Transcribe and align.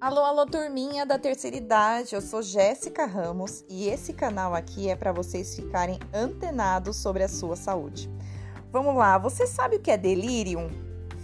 Alô, 0.00 0.20
alô, 0.20 0.46
turminha 0.46 1.04
da 1.04 1.18
terceira 1.18 1.56
idade. 1.56 2.14
Eu 2.14 2.20
sou 2.20 2.40
Jéssica 2.40 3.04
Ramos 3.04 3.64
e 3.68 3.88
esse 3.88 4.12
canal 4.12 4.54
aqui 4.54 4.88
é 4.88 4.94
para 4.94 5.10
vocês 5.10 5.56
ficarem 5.56 5.98
antenados 6.14 6.96
sobre 6.98 7.24
a 7.24 7.28
sua 7.28 7.56
saúde. 7.56 8.08
Vamos 8.70 8.94
lá, 8.94 9.18
você 9.18 9.44
sabe 9.44 9.74
o 9.74 9.80
que 9.80 9.90
é 9.90 9.96
delírio? 9.96 10.70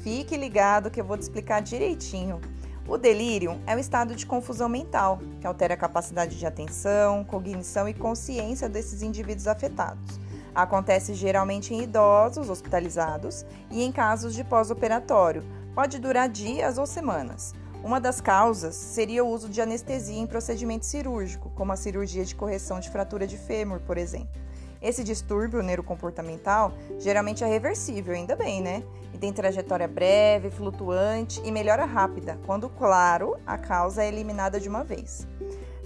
Fique 0.02 0.36
ligado 0.36 0.90
que 0.90 1.00
eu 1.00 1.04
vou 1.04 1.16
te 1.16 1.22
explicar 1.22 1.62
direitinho. 1.62 2.40
O 2.88 2.98
delírio 2.98 3.62
é 3.64 3.76
um 3.76 3.79
estado 3.79 4.12
de 4.16 4.26
confusão 4.26 4.68
mental 4.68 5.20
que 5.41 5.46
altera 5.46 5.75
a 5.75 5.77
capacidade 5.77 6.36
de 6.36 6.45
atenção, 6.45 7.22
cognição 7.22 7.88
e 7.88 7.95
consciência 7.95 8.68
desses 8.68 9.02
indivíduos 9.02 9.46
afetados. 9.46 10.18
Acontece 10.52 11.14
geralmente 11.14 11.72
em 11.72 11.82
idosos 11.82 12.50
hospitalizados 12.50 13.46
e 13.70 13.84
em 13.84 13.93
casos 13.93 14.34
de 14.34 14.43
pós-operatório. 14.43 15.44
Pode 15.76 16.00
durar 16.00 16.29
dias 16.29 16.76
ou 16.76 16.86
semanas. 16.86 17.54
Uma 17.84 18.00
das 18.00 18.18
causas 18.18 18.74
seria 18.74 19.22
o 19.22 19.29
uso 19.29 19.46
de 19.46 19.61
anestesia 19.61 20.18
em 20.18 20.26
procedimento 20.26 20.86
cirúrgico, 20.86 21.50
como 21.54 21.70
a 21.70 21.76
cirurgia 21.76 22.25
de 22.25 22.34
correção 22.34 22.80
de 22.80 22.88
fratura 22.88 23.26
de 23.26 23.36
fêmur, 23.36 23.79
por 23.80 23.98
exemplo. 23.98 24.40
Esse 24.80 25.04
distúrbio 25.04 25.62
neurocomportamental 25.62 26.72
geralmente 26.98 27.44
é 27.44 27.46
reversível, 27.46 28.14
ainda 28.14 28.34
bem, 28.34 28.62
né? 28.62 28.82
E 29.12 29.18
tem 29.18 29.34
trajetória 29.34 29.86
breve, 29.86 30.50
flutuante 30.50 31.42
e 31.44 31.52
melhora 31.52 31.84
rápida, 31.84 32.39
quando, 32.47 32.70
claro, 32.70 33.36
a 33.47 33.58
causa 33.58 34.03
é 34.03 34.08
eliminada 34.08 34.58
de 34.58 34.66
uma 34.66 34.83
vez. 34.83 35.27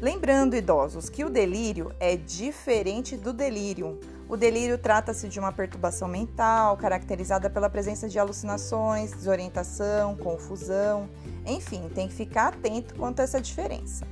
Lembrando, 0.01 0.55
idosos, 0.55 1.09
que 1.09 1.25
o 1.25 1.28
delírio 1.28 1.92
é 1.98 2.15
diferente 2.15 3.17
do 3.17 3.33
delírio. 3.33 3.98
O 4.29 4.37
delírio 4.37 4.77
trata-se 4.77 5.27
de 5.29 5.41
uma 5.41 5.51
perturbação 5.51 6.07
mental 6.07 6.77
caracterizada 6.77 7.49
pela 7.49 7.71
presença 7.71 8.09
de 8.09 8.19
alucinações, 8.19 9.13
desorientação, 9.13 10.15
confusão 10.17 11.09
enfim, 11.48 11.89
tem 11.95 12.07
que 12.07 12.15
ficar 12.15 12.48
atento 12.48 12.95
quanto 12.95 13.20
a 13.20 13.23
essa 13.23 13.41
diferença. 13.41 14.07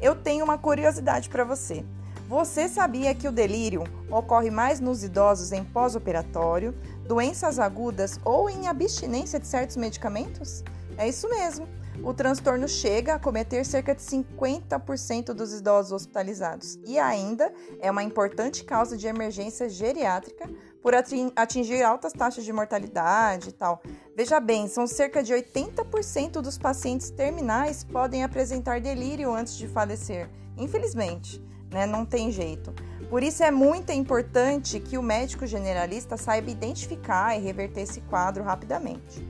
Eu 0.00 0.14
tenho 0.14 0.44
uma 0.44 0.56
curiosidade 0.56 1.28
para 1.28 1.42
você. 1.44 1.84
Você 2.28 2.68
sabia 2.68 3.14
que 3.14 3.28
o 3.28 3.32
delírio 3.32 3.84
ocorre 4.10 4.50
mais 4.50 4.80
nos 4.80 5.04
idosos 5.04 5.52
em 5.52 5.62
pós-operatório, 5.62 6.74
doenças 7.06 7.60
agudas 7.60 8.18
ou 8.24 8.50
em 8.50 8.66
abstinência 8.66 9.38
de 9.38 9.46
certos 9.46 9.76
medicamentos? 9.76 10.64
É 10.98 11.08
isso 11.08 11.28
mesmo. 11.28 11.68
O 12.02 12.12
transtorno 12.12 12.66
chega 12.66 13.14
a 13.14 13.18
cometer 13.18 13.64
cerca 13.64 13.94
de 13.94 14.02
50% 14.02 15.26
dos 15.26 15.54
idosos 15.54 15.92
hospitalizados 15.92 16.80
e 16.84 16.98
ainda 16.98 17.52
é 17.80 17.88
uma 17.88 18.02
importante 18.02 18.64
causa 18.64 18.96
de 18.96 19.06
emergência 19.06 19.68
geriátrica 19.68 20.50
por 20.82 20.94
atingir 20.94 21.82
altas 21.84 22.12
taxas 22.12 22.44
de 22.44 22.52
mortalidade 22.52 23.50
e 23.50 23.52
tal. 23.52 23.80
Veja 24.16 24.40
bem, 24.40 24.66
são 24.66 24.84
cerca 24.84 25.22
de 25.22 25.32
80% 25.32 26.40
dos 26.40 26.58
pacientes 26.58 27.08
terminais 27.08 27.84
podem 27.84 28.24
apresentar 28.24 28.80
delírio 28.80 29.32
antes 29.32 29.56
de 29.56 29.68
falecer. 29.68 30.28
Infelizmente, 30.58 31.40
né? 31.70 31.86
Não 31.86 32.04
tem 32.04 32.30
jeito. 32.30 32.72
Por 33.08 33.22
isso 33.22 33.42
é 33.42 33.50
muito 33.50 33.92
importante 33.92 34.80
que 34.80 34.98
o 34.98 35.02
médico 35.02 35.46
generalista 35.46 36.16
saiba 36.16 36.50
identificar 36.50 37.36
e 37.36 37.40
reverter 37.40 37.82
esse 37.82 38.00
quadro 38.02 38.42
rapidamente. 38.42 39.24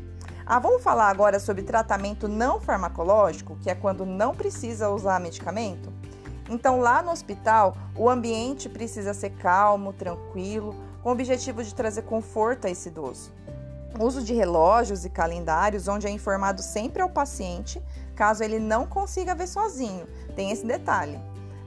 Ah, 0.47 0.59
vamos 0.59 0.83
falar 0.83 1.11
agora 1.11 1.41
sobre 1.41 1.63
tratamento 1.63 2.29
não 2.29 2.61
farmacológico, 2.61 3.59
que 3.61 3.69
é 3.69 3.75
quando 3.75 4.07
não 4.07 4.35
precisa 4.35 4.89
usar 4.89 5.21
medicamento? 5.21 5.93
Então, 6.49 6.79
lá 6.79 7.03
no 7.03 7.11
hospital, 7.11 7.77
o 7.97 8.09
ambiente 8.09 8.69
precisa 8.69 9.13
ser 9.13 9.31
calmo, 9.31 9.93
tranquilo, 9.93 10.75
com 11.03 11.09
o 11.09 11.13
objetivo 11.13 11.65
de 11.65 11.75
trazer 11.75 12.03
conforto 12.03 12.67
a 12.67 12.71
esse 12.71 12.89
idoso. 12.89 13.33
Uso 13.99 14.23
de 14.23 14.35
relógios 14.35 15.05
e 15.05 15.11
calendários, 15.11 15.89
onde 15.89 16.07
é 16.07 16.11
informado 16.11 16.63
sempre 16.63 17.03
ao 17.03 17.09
paciente, 17.09 17.83
caso 18.15 18.45
ele 18.45 18.61
não 18.61 18.87
consiga 18.87 19.35
ver 19.35 19.49
sozinho. 19.49 20.07
Tem 20.37 20.51
esse 20.51 20.65
detalhe. 20.65 21.19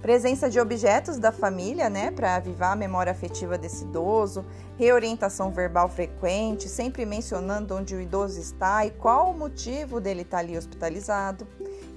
Presença 0.02 0.50
de 0.50 0.58
objetos 0.62 1.18
da 1.18 1.30
família, 1.30 1.90
né, 1.90 2.10
para 2.10 2.38
avivar 2.38 2.72
a 2.72 2.76
memória 2.76 3.12
afetiva 3.12 3.58
desse 3.58 3.84
idoso, 3.84 4.46
reorientação 4.78 5.52
verbal 5.52 5.90
frequente, 5.90 6.70
sempre 6.70 7.06
mencionando 7.06 7.76
onde 7.76 7.96
o 7.96 8.00
idoso 8.00 8.40
está 8.40 8.86
e 8.86 8.92
qual 8.92 9.32
o 9.32 9.38
motivo 9.38 10.00
dele 10.00 10.22
estar 10.22 10.38
tá 10.38 10.44
ali 10.44 10.58
hospitalizado. 10.58 11.46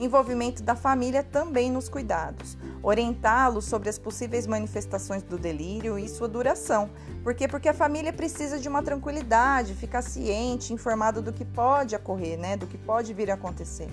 Envolvimento 0.00 0.64
da 0.64 0.74
família 0.74 1.22
também 1.22 1.70
nos 1.70 1.88
cuidados. 1.88 2.58
Orientá-lo 2.82 3.62
sobre 3.62 3.88
as 3.88 4.00
possíveis 4.00 4.48
manifestações 4.48 5.22
do 5.22 5.38
delírio 5.38 5.96
e 5.96 6.08
sua 6.08 6.26
duração. 6.26 6.90
Por 7.22 7.34
quê? 7.34 7.46
Porque 7.46 7.69
a 7.69 7.74
família 7.74 8.12
precisa 8.12 8.58
de 8.58 8.69
uma 8.69 8.82
tranquilidade, 8.82 9.74
ficar 9.74 10.02
ciente, 10.02 10.72
informado 10.72 11.22
do 11.22 11.32
que 11.32 11.44
pode 11.44 11.94
ocorrer, 11.94 12.36
né, 12.36 12.56
do 12.56 12.66
que 12.66 12.76
pode 12.76 13.14
vir 13.14 13.30
a 13.30 13.34
acontecer. 13.34 13.88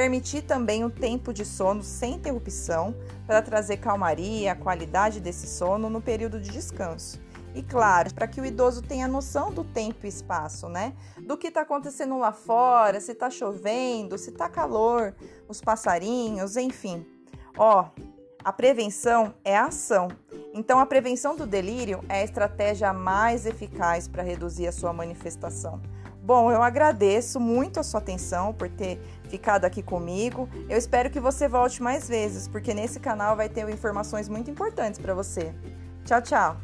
Permitir 0.00 0.40
também 0.40 0.82
um 0.82 0.88
tempo 0.88 1.30
de 1.30 1.44
sono 1.44 1.82
sem 1.82 2.14
interrupção 2.14 2.96
para 3.26 3.42
trazer 3.42 3.76
calmaria, 3.76 4.52
a 4.52 4.56
qualidade 4.56 5.20
desse 5.20 5.46
sono 5.46 5.90
no 5.90 6.00
período 6.00 6.40
de 6.40 6.50
descanso. 6.50 7.20
E 7.54 7.62
claro, 7.62 8.14
para 8.14 8.26
que 8.26 8.40
o 8.40 8.46
idoso 8.46 8.80
tenha 8.80 9.06
noção 9.06 9.52
do 9.52 9.62
tempo 9.62 10.06
e 10.06 10.08
espaço, 10.08 10.70
né? 10.70 10.94
Do 11.26 11.36
que 11.36 11.48
está 11.48 11.60
acontecendo 11.60 12.18
lá 12.18 12.32
fora, 12.32 12.98
se 12.98 13.12
está 13.12 13.28
chovendo, 13.28 14.16
se 14.16 14.30
está 14.30 14.48
calor, 14.48 15.14
os 15.46 15.60
passarinhos, 15.60 16.56
enfim. 16.56 17.04
Ó, 17.58 17.90
a 18.42 18.52
prevenção 18.54 19.34
é 19.44 19.54
a 19.54 19.66
ação. 19.66 20.08
Então, 20.52 20.78
a 20.78 20.86
prevenção 20.86 21.36
do 21.36 21.46
delírio 21.46 22.04
é 22.08 22.20
a 22.20 22.24
estratégia 22.24 22.92
mais 22.92 23.46
eficaz 23.46 24.08
para 24.08 24.22
reduzir 24.22 24.66
a 24.66 24.72
sua 24.72 24.92
manifestação. 24.92 25.80
Bom, 26.22 26.52
eu 26.52 26.62
agradeço 26.62 27.40
muito 27.40 27.80
a 27.80 27.82
sua 27.82 27.98
atenção 27.98 28.52
por 28.52 28.68
ter 28.68 29.00
ficado 29.24 29.64
aqui 29.64 29.82
comigo. 29.82 30.48
Eu 30.68 30.76
espero 30.76 31.10
que 31.10 31.18
você 31.18 31.48
volte 31.48 31.82
mais 31.82 32.08
vezes, 32.08 32.46
porque 32.46 32.74
nesse 32.74 33.00
canal 33.00 33.36
vai 33.36 33.48
ter 33.48 33.68
informações 33.68 34.28
muito 34.28 34.50
importantes 34.50 35.00
para 35.00 35.14
você. 35.14 35.54
Tchau, 36.04 36.20
tchau! 36.22 36.56